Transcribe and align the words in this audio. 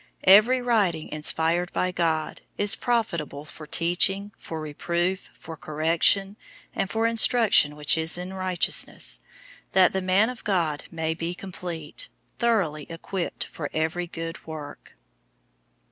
003:016 0.21 0.21
Every 0.23 0.61
writing 0.63 1.09
inspired 1.09 1.71
by 1.73 1.91
God{literally, 1.91 1.93
God 1.93 2.35
breathed} 2.37 2.47
is 2.71 2.75
profitable 2.75 3.45
for 3.45 3.67
teaching, 3.67 4.31
for 4.39 4.59
reproof, 4.59 5.29
for 5.37 5.55
correction, 5.55 6.37
and 6.73 6.89
for 6.89 7.05
instruction 7.05 7.75
which 7.75 7.95
is 7.99 8.17
in 8.17 8.33
righteousness, 8.33 9.19
003:017 9.73 9.73
that 9.73 9.93
the 9.93 10.01
man 10.01 10.31
of 10.31 10.43
God 10.43 10.85
may 10.89 11.13
be 11.13 11.35
complete, 11.35 12.09
thoroughly 12.39 12.87
equipped 12.89 13.43
for 13.43 13.69
every 13.75 14.07
good 14.07 14.47
work. 14.47 14.93